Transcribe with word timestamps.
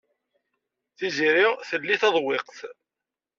Tiziri 0.97 1.47
telli 1.69 1.95
taḍwiqt. 2.01 2.57